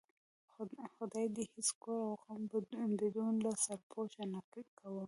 خدا 0.95 1.21
دې 1.35 1.43
هېڅ 1.53 1.67
کور 1.81 1.99
او 2.07 2.13
قوم 2.25 2.41
بدون 2.99 3.33
له 3.45 3.51
سرپوښه 3.63 4.23
نه 4.33 4.41
کوي. 4.77 4.99